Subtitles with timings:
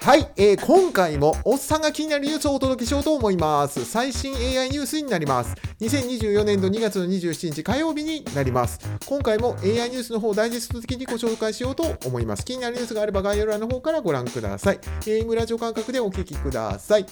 [0.00, 3.84] はい、えー今回もおっさんが気になるニュースをお届けしようと思います。
[3.84, 5.54] 最新 AI ニュースになります。
[5.80, 8.78] 2024年度2月の27日火曜日になります。
[9.06, 12.44] 今回も AI ニュースの方をダイジェスト的にご紹介しようと思います。
[12.44, 14.78] 気になるニュースがあれば概要欄の方からご覧ください。
[15.02, 17.06] AM ラジオ感覚でお聞きください。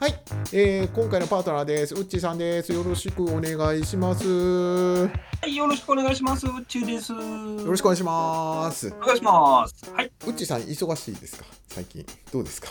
[0.00, 0.14] はい、
[0.52, 1.92] えー今回のパートナーです。
[1.92, 2.72] うっちーさんです。
[2.72, 4.24] よろしくお願いします。
[4.24, 5.10] よは
[5.44, 6.46] い、よろしくお願いします。
[6.46, 7.10] 宇宙です。
[7.12, 7.18] よ
[7.66, 8.94] ろしくお願いします。
[8.94, 9.90] お願いします。
[9.92, 11.44] はい、うっちーさん忙しいですか？
[11.66, 12.06] 最近。
[12.32, 12.68] どうですか？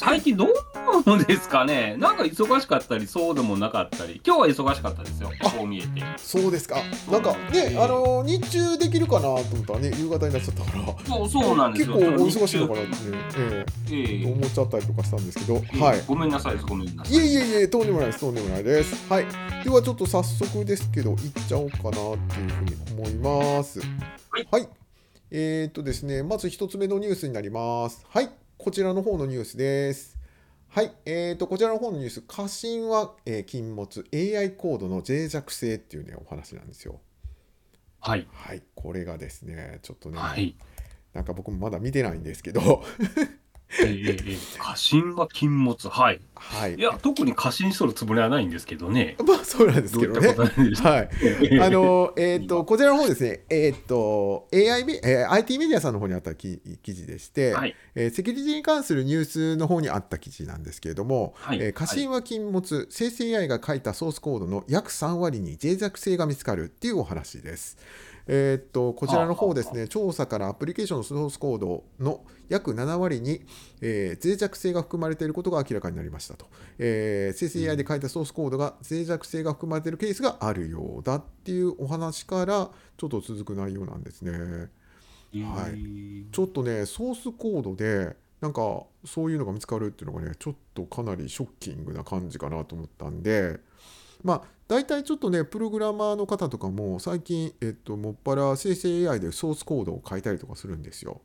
[0.00, 1.94] 最近どうですかね？
[1.98, 4.22] なんか忙しかったり、そうでもなかったり。
[4.24, 5.30] 今日は忙しかったですよ。
[5.42, 5.88] こう見えて。
[6.16, 6.76] そうですか。
[7.12, 10.86] なんかね、あの日中できるかなと思ったらね、夕方になっちゃったから。
[11.06, 11.96] そう、そうなんですよ。
[11.96, 12.96] 結構お忙しいのかなってね、
[13.36, 16.02] ええええ思っちゃったりとかしたんですけど、はい。
[16.06, 16.64] ごめんなさいです。
[16.64, 17.14] ごめんなさい。
[17.14, 19.06] いえいえいえ、とんでもないです、とんでもないです。
[19.06, 19.26] はい。
[19.64, 23.80] ではちょっと早速ですけど、行っちゃおうかなっていうふうに思います。
[24.50, 24.66] はい。
[25.30, 28.06] えー、っとですね、まず一つ目のニュースになります。
[28.08, 28.30] はい。
[28.62, 30.18] こちらの方のニュースです。
[30.68, 30.92] はい。
[31.06, 37.00] えー、っと、こちらの方のニュース、過信は、えー禁物、AI コードの脆弱性っていうね、お話なんですよ。
[38.00, 38.28] はい。
[38.30, 38.62] はい。
[38.74, 40.56] これがですね、ちょっとね、はい。
[41.14, 42.84] なんか僕もまだ見てないんですけど、
[43.78, 45.88] ええええ過信は禁物。
[45.88, 46.20] はい。
[46.34, 46.80] はいい。
[46.80, 49.16] や、特に過信しとるつもりはないんですけどね。
[49.24, 50.56] まあ、そうなんですけどねったこと。
[50.56, 50.92] なんでしょう。
[50.92, 51.08] はい。
[51.60, 57.76] あの、えっ、と、こちらの方ですね、えっ、と、AI メ、えー IT メディアさんの方にあった記記事でして、はい。
[57.94, 67.78] えーセキュリティに関するニュースの方にあった記事なんですけれども、はいえー過信は禁物、生成 AI が書いたソースコードの約3割に脆弱性が見つかるっていうお話です。
[68.32, 73.40] えーっとこちらの方ですね、調査からアプリケーションのソースコードの約7割に、
[73.80, 76.46] えー脆弱性が含まれていることが明らかになりましたと。
[76.78, 84.32] えー生成 AI で書いたソースコードが脆弱性が含まれているケースがあるようだっていうお話からちょっと続く内容なんですね。
[84.32, 93.58] はいちょっとね、ソースコードで、なんかそういうのが見つかるっていうのがね、ちょっとかなりショッキングな感じかなと思ったんで、
[94.22, 101.20] まあ、大体ちょっとね、プログラマーの方とかも、最近、えっと、もっぱら生成 AI でソースコードを書いたりとかするんですよ。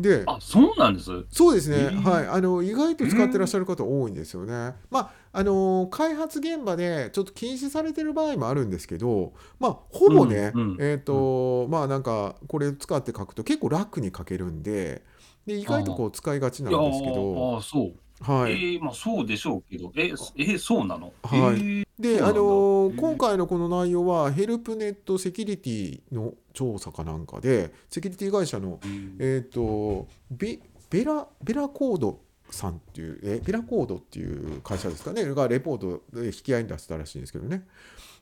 [0.00, 1.10] で、あ、そうなんです。
[1.30, 4.74] そうですね、えーはい、あの意外と使ってらっしゃる方多いんですよね。
[4.90, 15.04] まああの開発現場でちょっと禁止されてる場合もあるんですけど、まあ、ほぼね、うんうんえっ、と、まあなんかこれ使って書くと結構楽に書けるんで、
[15.46, 17.92] で意外とこう使いがちなんですけど、ああ、そう。
[18.20, 18.52] はい。
[18.52, 21.12] ええまあそうでしょうけど、え、え、そうなの？
[21.22, 21.60] はい。
[21.60, 22.40] ええで、あそうなんだ。
[22.40, 28.80] のへえ今回のこの内容はヘルプネットセキュリティの調査かなんかで、セキュリティ会社の
[29.18, 32.20] えっ、とベベラベラコード
[32.50, 35.24] さんっていうえベラコードっていう会社ですかね？
[35.34, 37.66] がレポートで引き合いに出したらしいんですけどね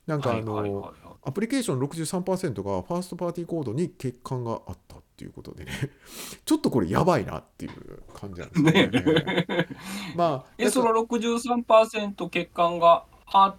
[0.06, 0.82] なんかあの、はいはいはい。
[0.82, 5.72] はいアプリケーション63%がファーストパーティーコードに欠陥があったっていうことでね。
[6.46, 9.46] ちょっとこれやばいなっていう感じなんですよね。
[9.48, 9.66] ね。
[10.14, 13.54] まあえ、 その63%欠陥があっ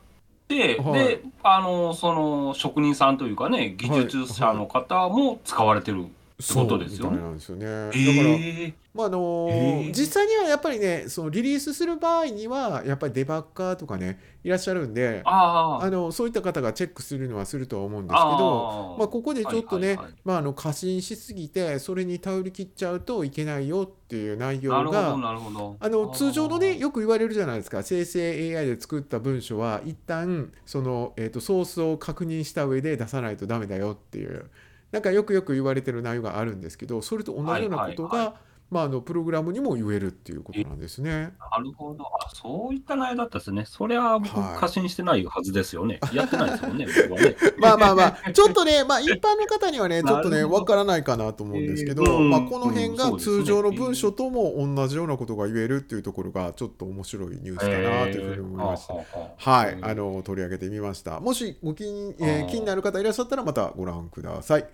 [0.48, 0.94] て、はい。
[0.94, 5.98] で、あの、その職人さんというかね、技術者の方も使われてる。
[5.98, 7.12] そうことですよね。
[7.12, 20.14] みたいなんですよねだから、ええまああのへえ実際にはやっぱりねそのリリースする場合にはやっぱりデバッカーとかねいらっしゃるんであのそういった方がチェックするのはするとは思うんですけどあまあ、ここでちょっとね、はいはいはい。
[20.26, 25.14] まあ、あの過信しすぎてそれに頼り切っちゃうといけないよっていう内容が。
[25.80, 27.84] あの通常のねよよく言われるじゃないですか。
[27.84, 34.50] 生成 AI で作った文章は一旦その、えー、とソースを確認した上で出さないとダメだよっていう
[34.92, 38.36] なんかよくよく言われてる内容があるんですけどそれと同じようなことが、
[38.70, 41.34] まあ、あのプログラムにも言えるっていうことなんですね。
[41.40, 42.04] なるほど。
[42.04, 43.64] あ、そういった内容だったですね。
[43.66, 46.00] それは僕、はい過信してないはずですよね。
[46.12, 47.36] やってないですもんね、僕はね。
[47.60, 58.94] まあまあまあ、ちょっとね、まあ一般の方にはね、 ちょっとね、なるほどわからないかなと思うんですけど、えーうんまあこの辺がうんそうですね通常の文書とも同じようなことが言えるっていうところが、ちょっと面白いニュースかなというふうに思いました。
[58.94, 61.20] えーはあはい、あの取り上げてみました。
[61.20, 64.68] もしご気に,、えーあー気になる方いらっしゃったらまたご覧ください。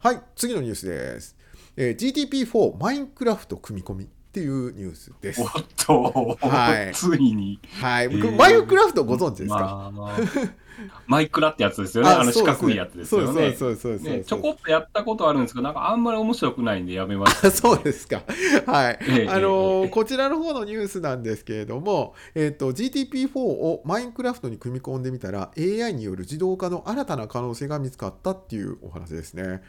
[0.00, 1.36] はい、次のニュースです。
[1.80, 5.42] えー GTP4 マインクラフト組み込みっていうニュースです。
[5.44, 6.92] はい。
[6.92, 7.60] ついに。
[7.80, 10.18] はい、マインクラフトご存知ですか、まあ
[11.06, 12.10] マイクラってやつですよね。
[12.10, 13.54] あの四角いやつですよね。
[13.54, 17.50] そうそうそうちょこっとやったことあるんですけど、なんかあんまり面白くないんでやめました。
[17.52, 18.22] そうですか。
[18.66, 18.98] はい。
[19.08, 29.62] ええあのこちらの方のニュースなんですけれども、えっ、と、GTP4 をマインクラフトに組み込んでみたら、AI による自動化の新たな可能性が見つかったっていうお話ですね。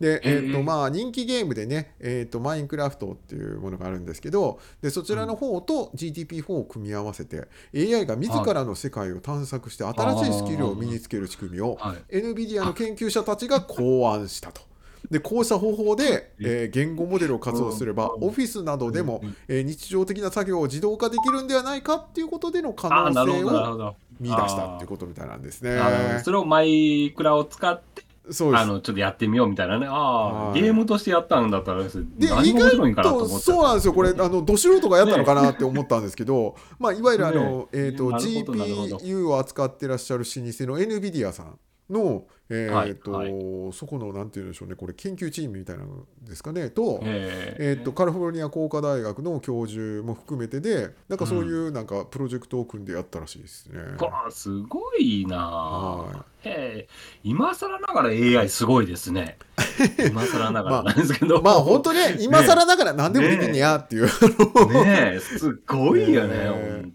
[0.00, 12.18] で、えっ、と、ええまあ、人気ゲームでね、えっ、と、マインクラフトっていうものがあるんですけど、で、そちらの方と GTP4 を組み合わせて、AI が自らの世界を探索して新しいスキルを身につける仕組みを、はい。
[12.18, 14.62] NVIDIA の研究者たちが考案したと。
[15.10, 23.94] でこうした方法で、えー言語モデルを活用すれば、うんオフィスなどでも、うんえー日常的な作業を自動化できるんではないかっていうことでの可能性を。
[24.18, 25.78] 見出したっていうことみたいなんですね。
[26.24, 28.60] それをマイクラを使って、そうです。
[28.60, 29.86] あの、ちょっとやってみようみたいなね。
[29.86, 30.60] ああ、はい。
[30.60, 31.90] ゲームとしてやったんだったら、で
[32.20, 37.66] 何意が面白いんかなと思っちゃそうなんですよこれあのど素人がやったのかなって思ったんですけど、まあ、いわゆるあの、ね。
[37.72, 41.58] えー、と GPU を扱ってらっしゃる老舗の NVIDIA さん
[41.90, 43.32] の、えーとはい。
[43.72, 53.80] そこのなんていうんでしょうねこれ研究チームみたいなのですかねと,、ええー、とカリフォルニア工科大学の教授も含めてでなんかそういうなんかプロジェクトを組んでやったらしいですね。
[53.98, 55.96] わあすごいなあ。
[55.96, 56.88] はへえ
[57.24, 59.38] 今更ながら AI すごいですね。
[60.08, 65.18] 今更ながらなんですけど、まあ本当ね今更ながら何でもできんねやっていう、ねえ。
[65.20, 66.36] すごいよね、
[66.84, 66.92] ね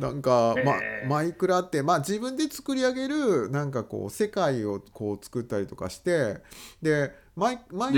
[0.00, 1.04] なんか、まえ。
[1.04, 6.38] ーマイクラって、まあ、自分で作り上げるなんかこう世界をこう作ったりとかして
[6.82, 7.92] でマイマイ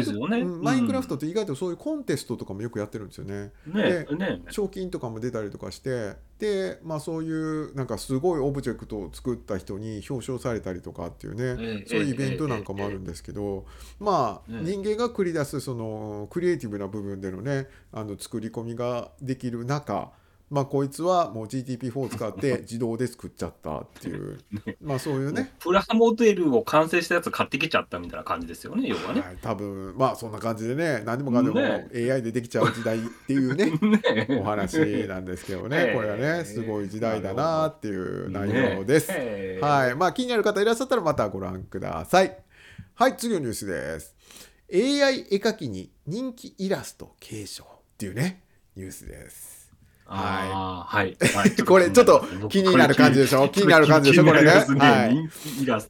[0.44, 3.50] マイクラフトって意外とそういうコンテストとかもよくやってるんですよね。
[3.66, 13.64] 当ねえね賞金とかも出たりとかしてで、まあ、そういうなんかすごいオブジェクトを作った人に表彰されたりとかっていうね、ええそういうイベントなんかもあるんですけど、
[13.98, 14.64] まあ、ええ。
[14.64, 20.12] 人間が繰り出すそのクリエイティブな部分でのねあの作り込みができる中
[20.52, 24.38] まあこいつはもう GTP4 を使って自動で作っちゃったっていう、
[24.82, 25.50] まあそういうね。
[25.58, 29.22] プラモデルを完成したやつ買ってきちゃったみたいな感じですよね要はね。
[29.22, 31.88] はい、多分まあそんな感じでね何でもかんでもね。
[31.94, 34.02] AI でできちゃう時代っていうね ね。
[34.28, 34.76] えお話
[35.08, 35.94] なんですけどね、ええ。
[35.94, 39.08] これはねすごい時代だなっていう内容です。
[39.08, 39.16] ね。
[39.18, 42.36] えはい、まあ気になる方いらっしゃったらまたご覧ください。
[42.92, 44.14] はい、次のニュースです。
[44.70, 47.66] AI 絵描きに人気イラスト継承っ
[47.96, 48.42] ていうね
[48.76, 49.61] ニュースです。
[50.04, 51.56] はい、はい。
[51.64, 53.48] これちょっと気になる感じでしょ？
[53.48, 54.24] 気になる感じでしょ？
[54.24, 54.50] これね。
[54.50, 55.28] はい。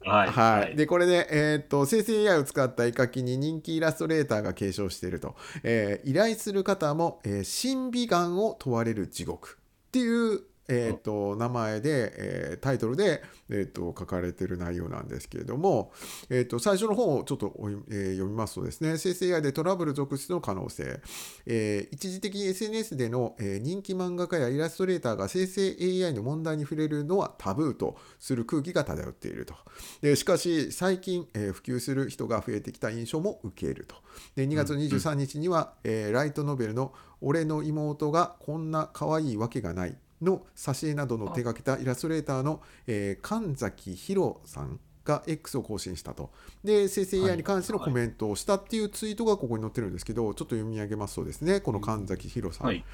[0.09, 9.57] はい、はい、でこれで、えーっと生成 AI を使った絵描きに人気イラストレーターが継承していると、えー依頼する方も、えー審美眼を問われる地獄
[9.89, 10.41] っていう、
[10.75, 15.93] えーっと名前で、えータイトルで、えーっと書かれている内容なんですけれども、
[16.31, 21.01] えーっと最初の方をちょっとお読み,、えー読みますとですね生成 AI でトラブル続出の可能性、
[21.47, 29.55] えー一時的に SNS での、えー人気漫画家やイラストレーターが生成 AI の問題に触れるのはタブーとする空気が漂っていると。
[30.01, 33.97] でしかし最近、えー普及する人が増えてきた印象も受けると。
[34.37, 46.31] で2月23日には、えーライトノベルの「俺の妹がこんな可愛いわけがない」の挿絵などの手掛けたイラストレーターの、えー神崎弘さんが X を更新したと。
[46.63, 51.61] で生成 AI に関してのコメントをしたっていうツイートがここに載ってるんですけどちょっと読み上げますとですね。
[51.61, 52.85] この神崎弘さん、はい。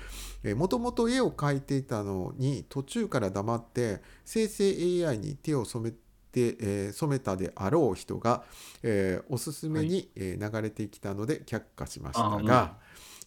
[0.56, 5.98] もともと絵を描いていたのに途中から黙って生成 AI に手を染めて、
[6.34, 8.44] えー染めたであろう人が、
[8.82, 12.76] えーおすすめに、えー流れてきたので却下しましたあが、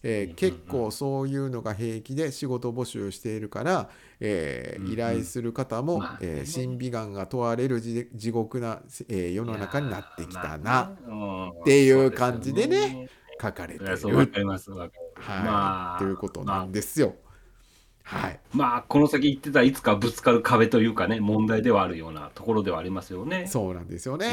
[0.02, 3.90] えー結構そういうのが平気で仕事募集しているから、
[4.20, 10.82] えー依頼する方も、まあえー審美眼が問われる地地獄な、えー世の中になってきたな
[11.60, 13.08] っていう感じでね
[13.40, 14.16] 書かれている、
[15.14, 15.40] はい。
[15.40, 17.16] まあということなんですよ。
[18.02, 18.40] はい。
[18.52, 23.46] まあこの先言ってたいつかぶつかる壁というかね問題ではあるようなところではありますよね。
[23.46, 24.26] そうなんですよね。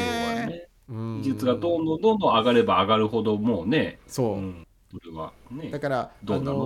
[0.48, 0.70] ね。
[0.90, 1.22] うん。
[1.22, 5.34] 技術がどんどんどんどん上がれば上がるほどもうね、そう、うん、それは。
[5.52, 5.70] ね。
[5.70, 6.58] だから、あどうなの？
[6.58, 6.66] の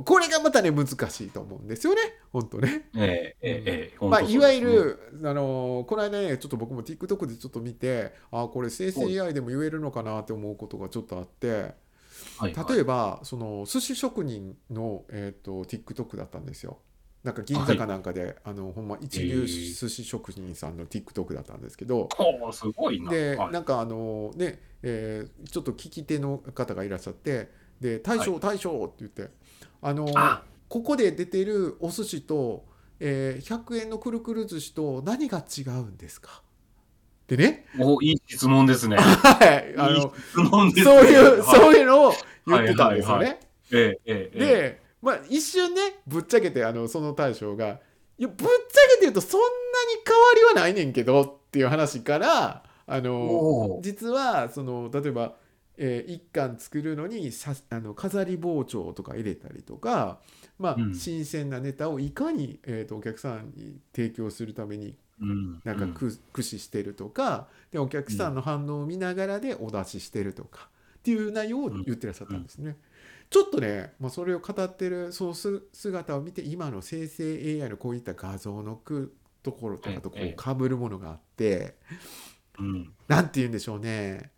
[0.00, 2.00] ーこれがまたね難しいと思うんですよね。
[2.32, 2.88] 本当ね。
[2.96, 3.04] ええ
[3.40, 4.04] ええええ。
[4.08, 11.74] まあ、いわゆる、あのーこの間ねちょっと僕も TikTok でちょっと見てあこれ生成 AI でも言えるのかなって思うことがちょっとあって
[12.38, 12.74] はいはい。
[12.74, 16.78] 例えばその寿司職人の、えー、と TikTok だったんですよ。
[17.24, 23.10] なんか銀座かなんかで、あのほんま一流寿司職人さんの TikTok だったんですけど、ほうすごいな。
[23.10, 23.52] で、はい。
[23.52, 27.50] なんかあのね、えーちょっと聞き手の方がいらっしゃって
[27.80, 29.28] で「大将大将」って言って
[29.80, 30.42] あのあ。
[30.68, 32.64] ここで出てるお寿司と、
[32.98, 36.42] えー100円のくるくる寿司と何が違うんですか？
[37.28, 38.96] でね、おいい質問ですね。
[38.98, 40.96] はい、あいいの質問ですね。
[40.96, 41.56] そういう、はい。
[41.60, 42.12] そういうのを
[42.46, 43.24] 言ってたんですよね。
[43.24, 43.38] はいはい。
[43.72, 44.38] ええええええ。
[44.38, 47.80] で、まあ、一瞬ねぶっちゃけてあのその大将が
[48.18, 49.50] 「いやぶっちゃけて言うとそんなに
[50.06, 55.34] 変わりはないねんけど」っていう話からあの実はその例えば、
[55.76, 60.20] えー一巻作るのにさあの飾り包丁とか入れたりとか、
[60.58, 60.94] まあうん。
[60.94, 65.60] 新鮮なネタをいかに、えー、とお客さんに提供するためにうん。
[65.64, 65.94] なんかうん。
[65.94, 70.68] く、駆使してるとかでお客さんの反応を見ながらでお出ししてるとか
[71.02, 72.76] っていう内容を言ってらっしゃったんですね。
[73.28, 81.74] ちょっとね、まあ、それを語ってるそのす姿を見て今の生成 AI のこういった画像のくところとかとこええう被るものがあって
[82.58, 82.92] うん。
[83.08, 84.30] なんて言うんでしょうね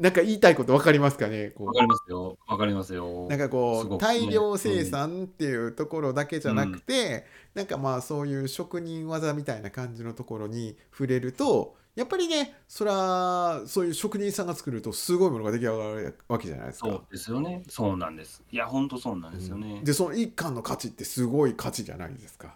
[0.00, 1.50] なんか言いたいこと分かりますかね？
[1.50, 2.38] こうわかりますよ。
[2.48, 3.28] わかりますよ。
[3.28, 16.88] なんかこう、大量生産っていうところだけじゃなくて、なんかまあそういう職人技みたいな感じのところに触れるとやっぱりねそらそういう職人さんが作るとすごいものが出来上がるわけじゃないですか。
[16.88, 17.62] そうですよね。
[17.68, 18.42] そうなんです。
[18.50, 19.82] いや、本当そうなんですよね。
[19.84, 22.54] でその一貫の価値ってすごい価値じゃないですか。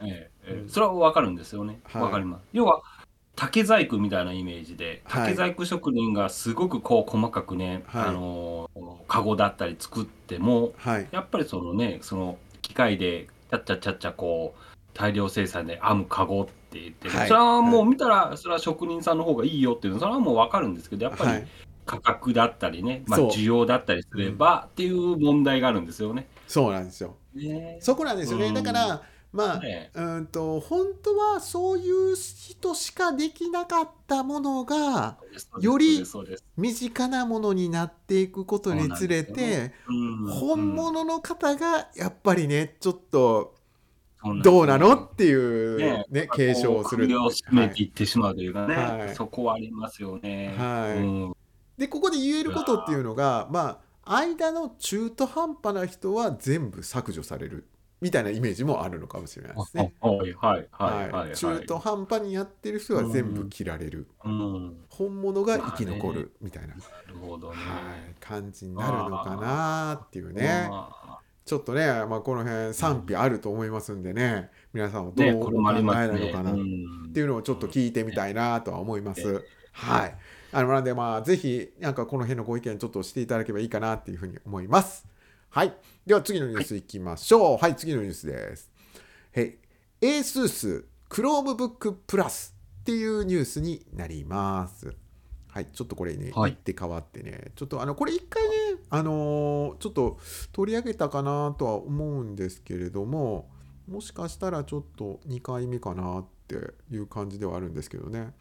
[0.00, 1.80] ええええうんそれはわかるんですよね。
[1.84, 2.42] はいわかります。
[2.52, 2.82] 要は
[3.36, 5.34] 竹細工みたいなイメージで、はい。
[5.34, 8.04] 竹細工職人がすごくこう細かくね、はい。
[8.06, 8.70] あの
[9.06, 11.08] カゴだったり作っても、はい。
[11.12, 21.46] やっぱりそのね、その機械でちゃっちゃちゃっちゃこう大量生産で編むカゴって言ってそれはもう見たら、それは職人さんの方がいいよっていうのそれはもうわかるんですけど、やっぱりはい。
[21.84, 26.26] 価格だったりね、まあ需要だったりすればっていう問題があるんですよね。
[26.48, 27.16] そうなんですよ。
[27.34, 27.78] ね。
[27.80, 28.46] そこなんですよね。
[28.46, 28.54] うん。
[28.54, 29.02] だから
[29.36, 35.18] まあねうんと本当はそういう人しかできなかったものが
[35.60, 36.04] より
[36.56, 43.54] 身近なものになっていくことにつれて、うん本物の方がやっぱりねちょっと
[44.24, 47.06] うんどうなのっていうねね継承をする。
[47.22, 49.14] を絞めていってしまうというかね、はい。
[49.14, 50.54] そこはありますよね。
[50.56, 50.98] はい。
[50.98, 51.36] うん。
[51.76, 57.66] でここで言えることっていうのがまあ間の中途半端な人は全部削除される
[58.00, 59.94] みたいなイメージもあるのかもしれないですね。
[60.00, 61.36] はいはいはい。
[61.36, 66.80] 中途半端にやってる人は全部切られる、本物が生き残るみたいな、る
[67.20, 67.56] ほどね。
[67.56, 67.62] は
[68.10, 76.18] い、感じになるのかなっていうねまちょっとね、まあ、この辺賛否あると思いますんでね皆さんはどう考えこれもありますね。
[76.18, 79.44] なのかなっうんていうのをちょっと聞いてみたいなとは思います。
[79.72, 80.14] はい。
[80.52, 85.06] あの、なんで、まあ、ぜひ、なんかこの辺のご意見ちょっとしていただければいいかなっていうふうに思います。
[85.56, 85.72] はい。
[86.04, 87.56] では次のニュースいきましょう。
[87.56, 88.70] はい、次のニュースです。
[89.34, 89.56] はい。
[90.02, 94.94] ASUS Chromebook Plus っていうニュースになります。
[95.48, 98.52] はい、ちょっとこれね、はい言って変わってね、ちょっとあの、これ一回ね、
[98.90, 100.18] あのーちょっと
[100.52, 103.48] 取り上げたかなとは思うんですけれども、
[103.88, 106.56] もしかしたらちょっと2回目かなって
[106.90, 108.34] いう感じではあるんですけどね。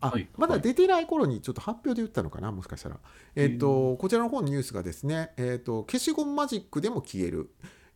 [0.00, 2.98] あ、はいまだ出てない頃にちょっと発表で言ったのかな、もしかしたら。
[3.36, 7.50] えっ、と、こちらの方のニュースがですね、えっ、と、消しゴムマジックでも消える。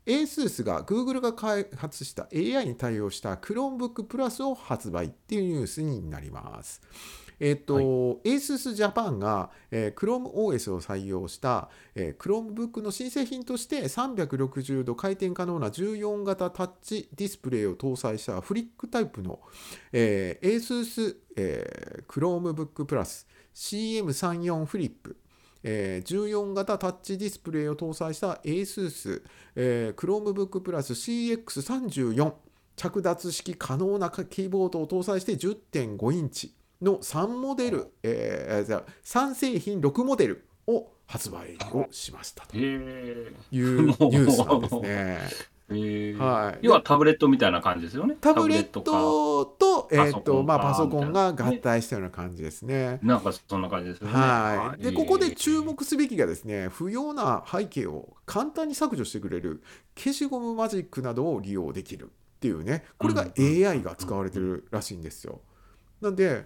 [0.06, 6.82] ASUS が Google が開発した AI に対応した Chromebook Plus を発売っていうニュースになります。
[7.41, 7.85] えっ、と、はい
[8.25, 19.41] ASUS Japan が、えー ChromeOS を採用した、えー Chromebook の新製品として360度回転可能な14型タッチディスプレイを搭載したフリックタイプの、
[19.93, 25.17] えー ASUS、えー Chromebook Plus CM34 フリップ
[25.62, 29.23] えー14型タッチディスプレイを搭載した ASUS、
[29.57, 32.33] えー Chromebook Plus CX34
[32.76, 36.55] 着脱式可能なキーボードを搭載して10.5インチ。
[36.85, 42.57] の3モデル、えーじゃあ3製品6モデルを発売をしましたと。
[42.57, 45.19] いうニュースなんですね。
[45.67, 48.17] はい、要はタブレットみたいな感じですよね。
[48.21, 52.99] タブレッかトと,、えーとまあ、パパソコンがか合体したような感じですね。
[53.03, 54.12] なんかそんな感じですよね。
[54.12, 59.62] はい、でいここで注目すべきがですね不要な背景を簡単に削除してくれる
[59.97, 63.33] 消しゴムマジックなどを利用できるっていうねこれがうん
[63.67, 65.41] AI が使われてるらしいんですよ。
[66.04, 66.16] なん。
[66.16, 66.44] で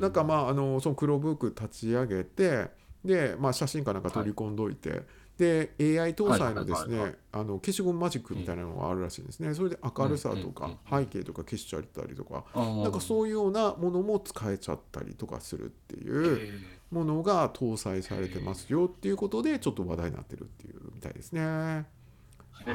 [0.00, 2.68] なんかまああのその黒ブック立ち上げて
[3.04, 5.02] で、まあ、写真かなんか取り込んどいて、
[5.36, 7.10] で AI 搭載のですはいはいはい。
[7.10, 9.54] ねあの消しゴムマジックみたいなのがあるらしいんですね。
[9.54, 16.38] それで明るさとか背景とか消しちゃったりとかなんかそういうようなものも使えちゃったりとかするっていう。
[16.38, 21.40] へものが搭載されてますよっていうことでちょっと話題になってるっていうみたいですね。
[21.40, 22.74] えへ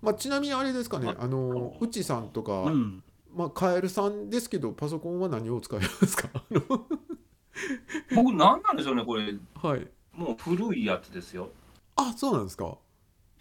[0.00, 3.02] まあ、ちなみにあれですかねああのうちさんとか、えうん。
[3.34, 6.28] まあ、カエルさんですけどパソコンは何を使いますか？
[8.14, 9.86] 僕なんなんでしょうねこれはい。
[10.12, 11.50] もう古いやつですよ。
[11.96, 12.76] あそうなんですか。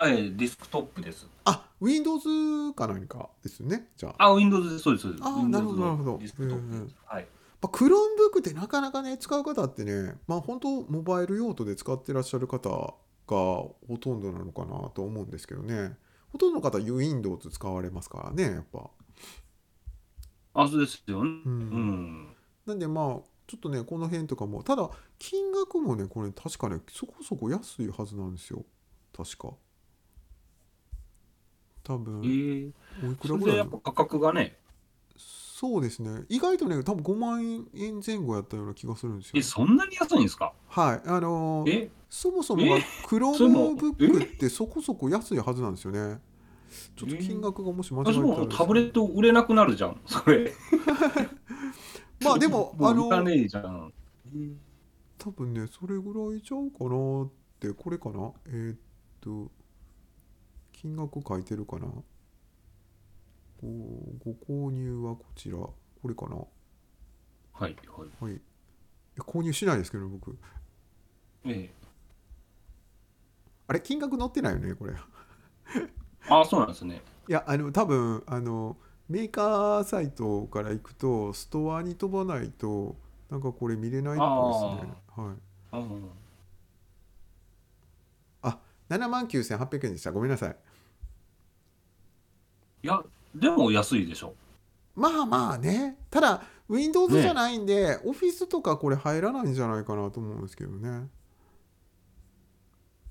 [0.04, 1.28] ええディスクトップです。
[1.46, 4.30] あ Windows か何かですねじゃあ。
[4.30, 5.24] あ Windows ですそうですそうです。
[5.24, 6.96] あーなるほどなるほどディスクトップです。
[7.06, 7.28] はい。
[7.62, 12.96] まあ、 Chromebook ってなかなかね使う方ってねまあ本当モバイル用途で使ってらっしゃる方が
[13.28, 15.96] ほとんどなのかなと思うんですけどね
[16.32, 18.90] ほとんどの方 Windows 使われますからねやっぱ。
[20.54, 21.30] あそうですよね。
[21.46, 21.60] ううん。
[22.26, 22.36] ん。
[22.66, 23.06] なんでまあ
[23.48, 28.64] ちょっとねこの辺とかもただ金額もねこれ確かねそこそこ安いはずなんですよ。
[29.16, 29.54] 確か。
[31.84, 32.22] 多え分。
[32.24, 33.46] えおいくそらぐらいの？
[33.48, 34.58] れでやっぱ価格がね。
[35.18, 36.24] そうですね。
[36.30, 39.34] 意外とね多分5万円前後やったような気がするんですよ。
[39.36, 40.54] えそんなに安いんですか？
[40.68, 41.02] はい。
[41.06, 41.92] あのーえ？
[42.10, 42.84] そもそもがえ？
[43.08, 46.20] Chromebook ってそこそこ安いはずなんですよね
[46.96, 50.02] ちょっと金額がもし間違え私たらもうタブレット売れなくなるじゃん。
[50.06, 50.54] それ。
[52.22, 53.10] まあでもあの。
[55.18, 58.34] 多分ねそれぐらいちゃうかなってこれかな？
[58.48, 58.78] えーっ
[59.22, 59.50] と
[60.74, 61.88] 金額書いてるかな？
[63.62, 63.68] ご
[64.26, 65.58] ご購入はこちら。
[65.58, 65.76] こ
[66.06, 66.36] れかな？
[67.54, 68.10] はいはい。
[68.24, 68.42] はい。
[69.20, 70.38] 購入しないですけど僕。
[71.46, 71.74] ええ。
[73.68, 74.94] あれ金額載ってないよねこれ。
[74.94, 74.96] い
[76.30, 77.02] ああ、そうなんですね。
[77.28, 78.78] やあの多分あの
[79.10, 82.96] メーカーサイトから行くとストアに飛ばないと
[83.30, 84.94] なんかこれ見れないっぽいですね。
[85.16, 85.78] はい。
[85.78, 86.10] うん。
[88.90, 90.12] 7万9800円でした。
[90.12, 90.56] ごめんなさい。
[92.84, 93.02] いや、
[93.34, 94.36] でも安いでしょ。
[94.96, 95.98] まあまあね。
[96.12, 101.08] ただ Windows じゃないんで、オフィスとかこれ入らないんじゃないかなと思うんですけどね、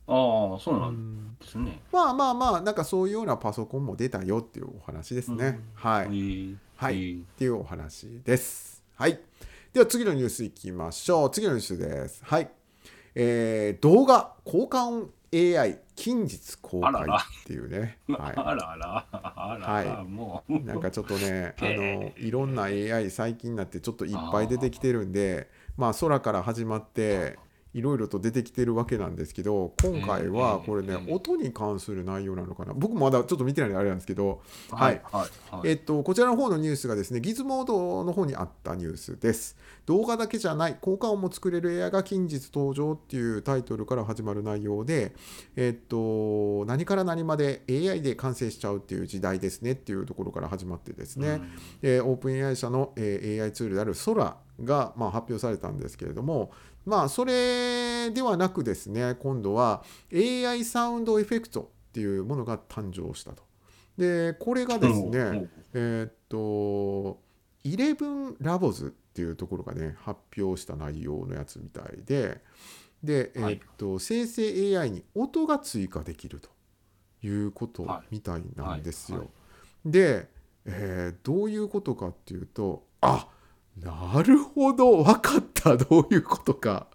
[0.07, 1.81] ああ、そううなんん、ですね。
[1.93, 5.63] まあまあまあなんかそういうようなパソコンも出たよっていうお話ですね、うん。
[5.75, 6.97] はい、はい。
[6.97, 8.83] ええていうお話です。
[8.97, 9.21] はい。
[9.73, 11.31] では次のニュースいきましょう。
[11.31, 12.25] 次のニュースです。
[12.25, 12.51] はい。
[13.15, 20.05] えー動画交換 AI 近日公開っていうね、はい、 あらあら、あらはい。
[20.05, 20.61] もう。
[20.61, 27.39] なんかちょっとね、 あへのいろんな AI 最近になってちょっといっぱい出てきてるんで、まあ空から始まって
[27.75, 32.73] いろいろと出てきてるわけなんですけど、今回はこれね、うん音に関する内容なのかな。
[32.75, 35.69] 僕まだちょっと見てないんであれなんですけど、はいはい、はい。
[35.69, 39.57] えっと、こちらの方のニュースがですね、ギズモードの方にあったニュースです。
[39.87, 45.15] 動画だけじゃない、効果音も作れる AI が近日登場っていうタイトルから始まる内容で、
[45.57, 51.41] えっと、何から何まで AI で完成しちゃうっていう時代ですねっていうところから始まってですね、
[51.83, 56.53] えーオープン AI 社の、えー AI ツールであるソラが、まあ、発表されたんですけれども、
[56.85, 63.43] まあ、それではなくですね、今度は AI サウンドエフェクトっていうものが誕生したと。
[63.97, 67.21] で、これがですね、うんえーっと、
[67.65, 72.41] 11ラボズっていうところがね、発表した内容のやつみたいで、
[73.03, 73.59] で、えはい。
[73.59, 76.51] ーっと、生成 AI に音が追加できると
[77.27, 79.19] いうことみたいなんですよ。
[79.19, 79.27] はい。
[79.27, 79.33] は
[79.87, 80.29] で、
[80.65, 83.29] えーどういうことかっていうと、あ
[83.77, 86.87] なるほど、分かった、 どういうことか。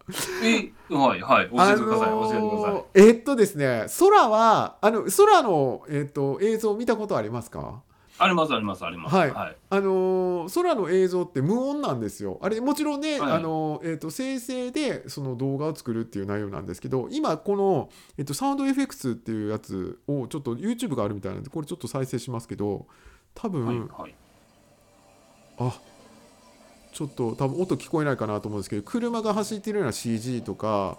[0.42, 1.50] え、はい、はい。
[1.50, 2.72] 教えてください、教えてください。
[2.72, 7.82] ーえーっとですね、空は、あの空の、えーっと映像見たことありますか？
[8.20, 9.14] あります、あります、あります。
[9.14, 9.56] はいはい。
[9.70, 12.38] あのー空の映像って無音なんですよ。
[12.42, 22.86] あれもちろんね、はいあのーえー、と生成でその動画を作るっていう内容なんですけど今この、えー、とサウンドエフェクツっていうやつをちょっと YouTube があるみたいなんでこれちょっと再生しますけど
[23.34, 24.14] 多分、はい、はい。
[25.58, 25.72] あ
[26.98, 30.98] ちょっと多分音聞こえないかなと思うんですけど車が走ってるような CG とか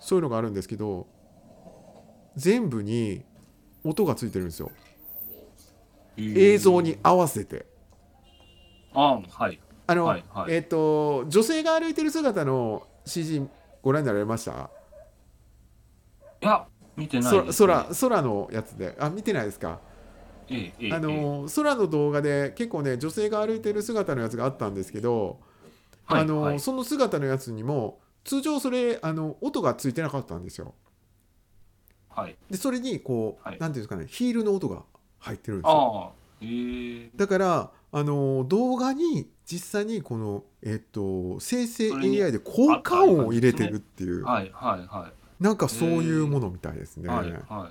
[0.00, 1.06] そういうのがあるんですけど
[2.34, 3.24] 全部に
[3.84, 4.72] 音がついてるんですよ
[6.16, 7.64] 映像に合わせて。
[8.92, 9.60] あはい。
[9.86, 13.46] あの、はいはいえっ、と女性が歩いてる姿の CG
[13.82, 14.68] ご覧になられました？
[16.42, 17.86] いや、見てないです、空ね。
[17.88, 19.78] 空空のやつであ見てないですか、
[20.92, 25.40] あの空の動画で結構ね女性が歩いてる姿のやつがあったんですけど、
[26.04, 30.74] はい、あのはい、その姿のやつにも通常それあの音がついてなかったんですよ。
[32.08, 32.36] はい。
[32.50, 33.58] でそれにこう、はい。
[33.58, 34.82] なんていうんですかねヒールの音が
[35.18, 36.12] 入ってるんですよ。
[37.16, 44.24] だからあの動画に実際にこの、えっと生成 AI で効果音を入れてるっていう。
[44.24, 47.02] はい、はい、はなんかそういうものみたいですい。
[47.02, 47.08] ね。
[47.08, 47.70] はい、は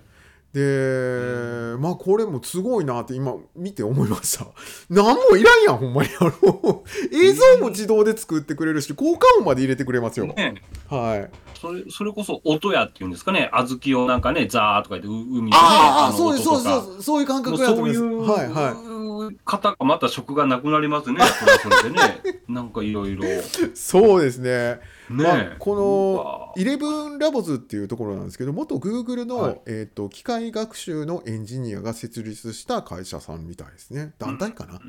[0.53, 4.45] で、まあこれもすごいなって今見て思いました。
[4.89, 6.09] 何もいらんやん、ほんまに。
[6.19, 10.25] あの映像も自動で作ってくれるし、効果音まで入れてくれますよ。
[10.25, 10.27] い。
[10.29, 11.29] ねはい。
[11.59, 13.49] それ、それこそ音やっていうんですかね。
[13.51, 15.49] 小豆をなんかね、ザーとか言って、う海でね。
[15.53, 17.99] ああ、のそうです、そうですそういう感覚やと思います。
[17.99, 19.35] そういうはいはい。
[19.45, 21.19] 方がまた職がなくなりますね。
[21.21, 22.41] それはそれでね。
[22.47, 23.23] なんかいろいろ。
[23.23, 23.41] ね
[23.73, 24.79] そうですね。
[25.13, 25.55] まあえ。
[25.59, 26.53] こうわ。
[26.53, 29.61] の ElevenLabs っていうところなんですけど元 Google の、はい。
[29.65, 34.13] えー、と機械学習のエンジニアが設立した会社さんみたいですね。
[34.17, 34.79] 団体かな、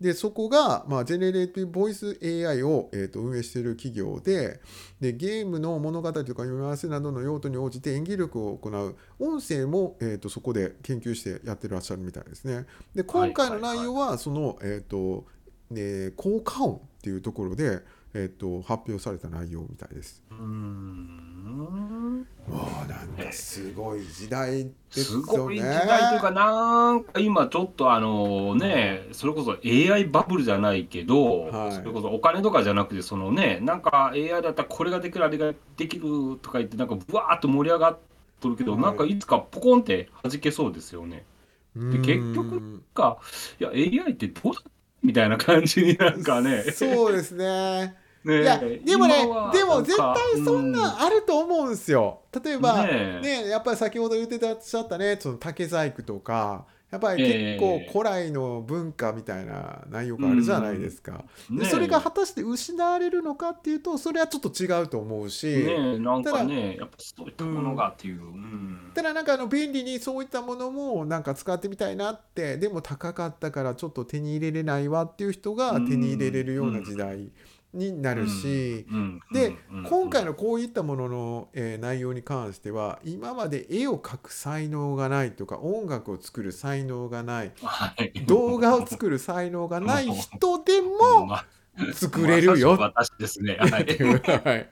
[0.00, 4.60] でそこが、まあ、 Generative Voice AI を、えー、と運営している企業で
[5.00, 8.96] でゲームの物語とか読み合わせなどの用途に応じて演技力を行う。
[9.18, 12.66] 音声も、えー、とそこで研究してやってらっしゃるみたいですね。
[12.94, 15.24] で今回の内容はその、えっ、と
[15.70, 17.80] ね効果音っていうところで、
[18.18, 22.26] えー、と発表された内容みたいですうーん。
[22.48, 37.98] わあなんかすごい時代ですすよねごい時代というか、なんか今ちょっとあのね、それこそ AI バブルじゃないけど、はいそれこそお金とかじゃなくて、そのね、なんか AI だったらこれができる、あれができるとか言って、なんかぶわーっと盛り上がっ
[38.40, 41.26] とるけど、はいなんかいつかポコンって弾けそうですよね。
[41.74, 43.18] で結局か、
[43.60, 44.62] いや、AI ってどうだ
[45.02, 46.62] みたいな感じになんかね。
[46.62, 49.14] そうですねねいやでもね
[49.52, 52.22] でも絶対そんなんあると思うんですよ。
[52.44, 61.24] 例えばねねやっぱり先ほど言ってらっしゃったねその竹細工とかやっぱり結構ええ古来の文化みたいな内容があるじゃないですか。
[61.50, 65.46] うんねでそれが果たして失われるのかっていうとそれはちょっと違うと思うし。
[65.46, 68.22] ねなんかね、やっぱそういったものがっていう。
[68.22, 77.30] うんただなんかあの便利にそういったものもなんか使ってみたいなってでも高かったからちょっと手に入れれないわっていう人が手に入れれるような時代
[77.76, 91.44] になるし、うんで、うん今回のこういったものの、えー内容に関しては今まで絵を描く才能がないとか音楽を作る才能がないはい動画を作る才能がない人でも ま
[91.92, 93.56] 作れるよ私ですね。
[93.60, 94.68] はいはい、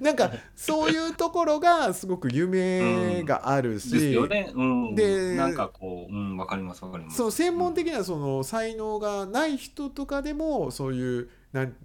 [0.00, 4.50] なんかそういうところがすごく夢があるし、ですよね。
[4.54, 4.94] うん。
[4.94, 7.16] でなんかこう、うん、わかりますわかります。
[7.16, 11.28] そう専門的なその才能がない人とかでもそういう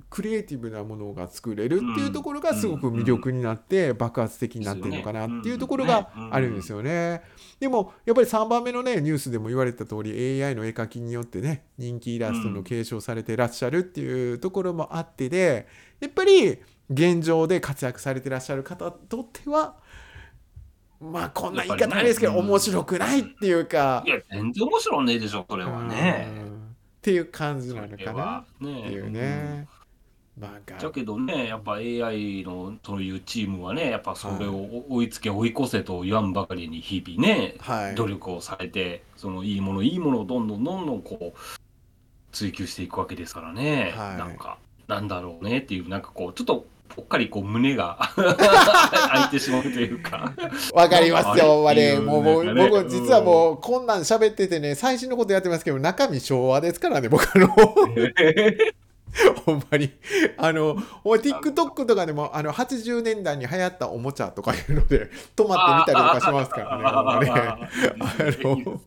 [0.10, 7.22] クリエイティブなものが作れるっていうところがすごく魅力になって爆発的になってるのかなっていうところがあるんですよね。
[7.60, 15.68] でもやっぱり3番目のねニュースでも言われた通り AI の絵描きによってね人気イラストの継承されてらっしゃるっていうところもあってで
[16.02, 16.58] やっぱり
[16.90, 19.76] 現状で活躍されてらっしゃる方にとっては
[21.00, 24.10] まあこんな言い方あれですけど面白くないっていうかい。
[24.10, 26.43] や、全然面白いねえでしょ、それはね。
[27.04, 29.14] うんっていう感じなのかなっていううん。
[29.14, 29.68] ね。
[30.40, 37.96] なんかだけどね、やっぱ AI のそういうチームはね、やっぱそれを追いつけ追い越せと言わんばかりに日々ね、はい。
[37.96, 41.40] 努力をされて、そのいいもの、いいものをどんどんどんどんこう
[42.32, 44.18] 追求していくわけですからね、はい。
[44.18, 50.34] なんか、なんだろうねっていう、なんかこう、ちょっとぽっかりこう胸が 開いてしまうというか。
[50.74, 52.00] わかりますよ、あれ。
[52.00, 57.48] もう僕、実はもう、こんなん喋っててね、最新のことやってますけど、中身昭和ですからね、僕あの、
[59.46, 59.92] ほんまに。
[60.38, 67.32] あの、お TikTok とかでも、あの、80年代に流行ったおもちゃとかいうので、止まってみたりとかしますからね、ほんまね。
[67.32, 67.58] あ
[68.44, 68.82] の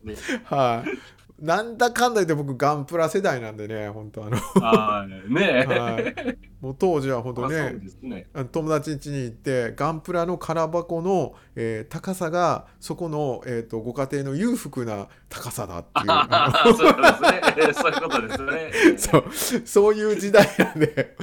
[0.45, 1.16] はい。
[1.39, 6.37] なんだかんだ言って僕、ガンプラ世代なんでね、本当あの、はいねはい。
[6.59, 8.27] もう当時は本当まあねね。
[8.51, 17.73] 友達ん家に行ってガンプラの空箱の、えー高さがそこの、えー、とご家庭の裕福な高さだっていうあそうですね。
[17.73, 18.71] そういうことですね。
[18.95, 21.15] のそう そういう時代なんで。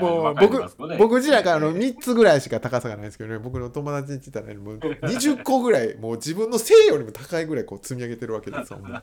[0.00, 8.78] もう僕僕時代からあの3つぐらいしか高さがないんですけどね僕の友達に行ったらねもう 20個ぐらいもう自分の背よりも高いぐらいこう積み上げてるわけですよ。
[8.78, 8.92] もう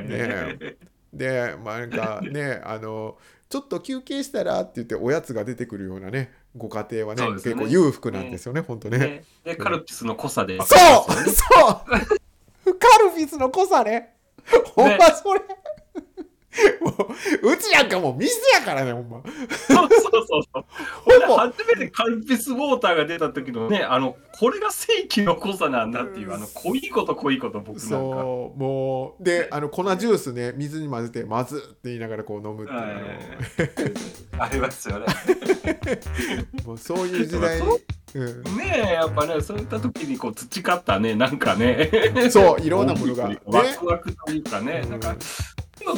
[0.00, 0.76] い
[1.12, 3.16] でまあなんかねあの
[3.48, 8.98] ちょっと休憩したらって言っておやつが出てくるようなねご家庭はねね結構裕福なんですよね、本当ね。
[8.98, 10.58] ねで、カルピスの濃さで。
[10.58, 11.44] そうそ
[12.66, 14.14] う カルピスの濃さね。
[14.74, 15.40] ほんまそれ。
[16.80, 16.90] も
[17.42, 19.22] ううちなんかもう水やからね、ほんま。
[19.50, 20.64] そうそうそうそう。
[21.04, 27.88] ほぼ俺初めてカルピスウォーターが出た時のね、あの、これが正規の濃さなんだっていう、あの、濃いこと濃いこと僕なんか。
[27.88, 32.92] そう、もう、で、あの粉ジュースね、水に混ぜて、まずって言いながらこう飲むっていう、はい
[34.38, 35.06] あ ありますよね。
[36.64, 37.66] の もうそういう時代に。
[37.66, 37.78] うん
[38.56, 41.90] ねえ、やっぱね、そういった時にこう培ったね、なんかね、
[42.30, 43.28] そう、いろんなものが。
[43.28, 43.38] ね。
[43.44, 45.14] ワクワクというかね、なんか、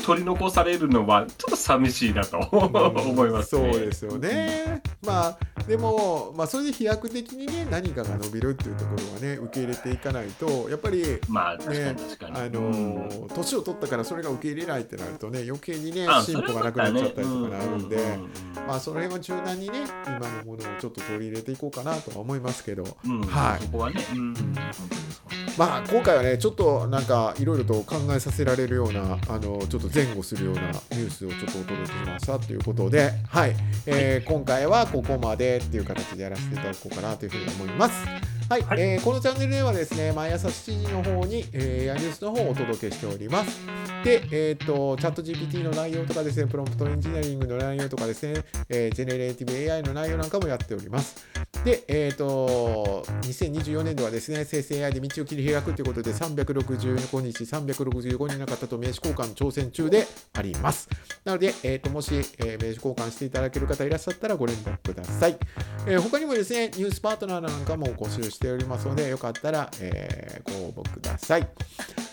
[0.05, 3.73] 取り残されるのはちょっと寂しいなと思います、ね。
[3.73, 4.83] そうですよね。
[5.05, 12.37] まあでも、まあ、それで飛躍的にね何かが伸びるっていうところはね受け入れていかないとやっぱりまあ、確かねに確かに。
[12.41, 18.19] あの年を取ったからそれが受け入れないってなるとね余計にねあ進歩がなくなっちゃったりとかなるんで、
[18.57, 22.85] ままあその辺は柔軟にね今のものをちょっと取り入れていこうかなとは思いますけど。
[23.05, 23.21] うん。
[23.23, 23.63] はい。
[23.63, 25.23] そこはね、うん、本当です
[25.59, 33.55] まあ今回はねちょっとなんかいろいろと考えさせられるようなあのちょっと前後するようなニュースをちょっとお届けしましたということではい、
[33.87, 38.40] えー今回はここまでっていう形でやらせていただこうかなというふうに思います。
[38.51, 43.61] はい、はいえーこのチャンネルではですね毎朝7時の方に、えー、ニュースの方をお届けしております。
[44.03, 51.27] で、えっ、と、チャット GPT の内容とかですね、プロンプトエンジニアリングの内容とかですね、えージェネレーティブ AI の内容なんかもやっております。
[51.65, 60.89] で、えっ、と、2024年度はですね、生成 AI で道を切り開くということで、365日、365人の方と名刺交換挑戦中であります。
[61.25, 65.39] なので、えっ、と、もし、えー名刺交換していただける方いらっしゃったらご連絡ください。
[65.87, 71.47] えー他にもですね、ニュースパートナーなんかも募集してておりますので、よかったら、えーご応募ください。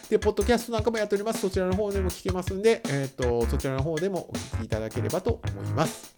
[0.09, 1.39] で、ポッドキャストなんかもやっております。
[1.41, 6.16] そちらの方でも聞けますんで、えっ、と、そちらの方でもお聞きいただければと思います。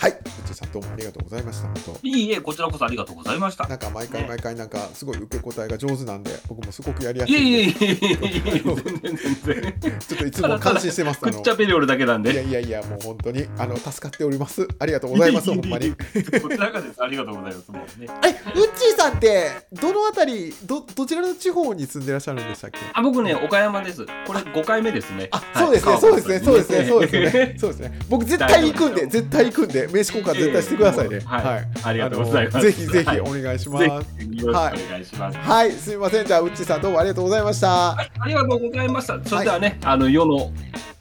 [0.00, 0.14] はい、う
[0.46, 1.68] ちさんどうもありがとうございました。
[2.04, 3.66] いいえ、こちらこそありがとうございました。
[3.66, 9.98] なんか毎回毎回なんかすごい受け答えが上手なんで僕もすごくやりやすいえいえいえいえいえ、全然全然。
[9.98, 11.18] ちょっといつも感心してます。
[11.20, 12.44] あのくっちゃべりおるだけなんいやで。
[12.44, 14.68] いやいやもう本当にあの助かっております。
[14.78, 15.90] ありがとうございますほんまに。
[15.90, 17.02] こちらがです。
[17.02, 17.72] ありがとうございます。
[17.72, 18.06] もうね。
[18.24, 22.78] え、ウッチーさんってどのあたりどどちらの地方に住んでらっしゃるんでしたっけ？
[22.94, 24.06] あ、僕ね、岡山です。
[24.28, 25.28] これ5回目ですね。
[25.32, 27.98] あ、はいそうですね、そうですね、そうですね、そうですね、そうですね。
[28.08, 31.20] 僕絶対行くんで、絶対行くんで、名刺交換絶対してくださいね。
[31.20, 33.84] はいありがとうございますぜひぜひはいお願いします。
[33.84, 33.90] ぜ
[34.30, 35.38] ひよろしくお願いします。
[35.38, 36.26] はい、すみません。
[36.26, 37.68] じゃあ、ウッチーさんどうもありがとうございました。
[37.68, 39.18] はい、ありがとうございました。
[39.24, 40.52] それではね、あの世の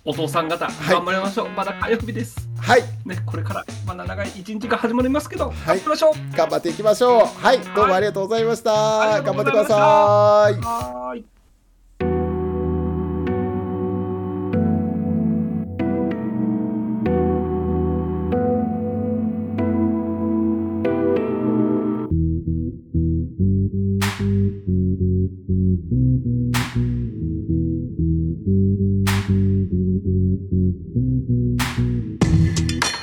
[0.06, 1.50] お父さん方、頑張りましょう。
[1.50, 2.48] まだ火曜日です。
[2.60, 6.36] はい、ね、これからまだ長い一日が始まりますけど、はい頑張りましょう。
[6.36, 7.26] 頑張っていきましょう。
[7.26, 9.22] はい、どうもありがとうございました。
[9.22, 9.78] 頑張ってください。
[10.62, 11.37] はーい。